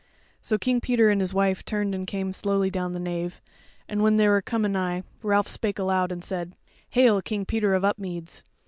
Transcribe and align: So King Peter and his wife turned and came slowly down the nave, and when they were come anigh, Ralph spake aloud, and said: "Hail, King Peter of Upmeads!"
So 0.41 0.57
King 0.57 0.81
Peter 0.81 1.11
and 1.11 1.21
his 1.21 1.31
wife 1.31 1.63
turned 1.63 1.93
and 1.93 2.07
came 2.07 2.33
slowly 2.33 2.71
down 2.71 2.93
the 2.93 2.99
nave, 2.99 3.39
and 3.87 4.01
when 4.01 4.15
they 4.17 4.27
were 4.27 4.41
come 4.41 4.65
anigh, 4.65 5.03
Ralph 5.21 5.47
spake 5.47 5.77
aloud, 5.77 6.11
and 6.11 6.23
said: 6.23 6.55
"Hail, 6.89 7.21
King 7.21 7.45
Peter 7.45 7.75
of 7.75 7.85
Upmeads!" 7.85 8.43